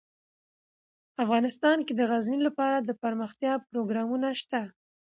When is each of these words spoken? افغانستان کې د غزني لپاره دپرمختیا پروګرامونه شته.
افغانستان 1.23 1.77
کې 1.85 1.93
د 1.95 2.01
غزني 2.11 2.39
لپاره 2.47 2.77
دپرمختیا 2.89 3.53
پروګرامونه 3.69 4.27
شته. 4.41 4.61